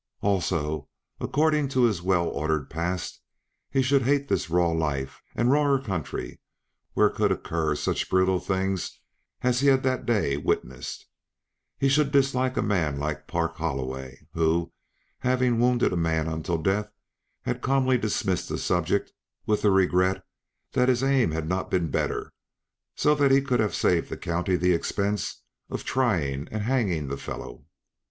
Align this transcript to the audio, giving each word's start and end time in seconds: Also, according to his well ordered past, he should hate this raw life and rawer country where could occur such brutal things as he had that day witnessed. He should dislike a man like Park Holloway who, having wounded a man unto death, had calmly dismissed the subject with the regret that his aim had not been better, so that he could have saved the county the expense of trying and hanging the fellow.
Also, 0.21 0.89
according 1.19 1.67
to 1.67 1.83
his 1.83 2.01
well 2.01 2.27
ordered 2.27 2.71
past, 2.71 3.21
he 3.69 3.83
should 3.83 4.01
hate 4.01 4.27
this 4.29 4.49
raw 4.49 4.69
life 4.71 5.21
and 5.35 5.51
rawer 5.51 5.79
country 5.79 6.39
where 6.95 7.11
could 7.11 7.31
occur 7.31 7.75
such 7.75 8.09
brutal 8.09 8.39
things 8.39 8.97
as 9.43 9.59
he 9.59 9.67
had 9.67 9.83
that 9.83 10.07
day 10.07 10.37
witnessed. 10.37 11.05
He 11.77 11.87
should 11.87 12.11
dislike 12.11 12.57
a 12.57 12.63
man 12.63 12.97
like 12.97 13.27
Park 13.27 13.57
Holloway 13.57 14.25
who, 14.33 14.73
having 15.19 15.59
wounded 15.59 15.93
a 15.93 15.97
man 15.97 16.27
unto 16.27 16.59
death, 16.59 16.91
had 17.43 17.61
calmly 17.61 17.99
dismissed 17.99 18.49
the 18.49 18.57
subject 18.57 19.13
with 19.45 19.61
the 19.61 19.69
regret 19.69 20.25
that 20.71 20.89
his 20.89 21.03
aim 21.03 21.29
had 21.29 21.47
not 21.47 21.69
been 21.69 21.91
better, 21.91 22.33
so 22.95 23.13
that 23.13 23.29
he 23.29 23.39
could 23.39 23.59
have 23.59 23.75
saved 23.75 24.09
the 24.09 24.17
county 24.17 24.55
the 24.55 24.73
expense 24.73 25.43
of 25.69 25.83
trying 25.83 26.47
and 26.47 26.63
hanging 26.63 27.07
the 27.07 27.17
fellow. 27.17 27.65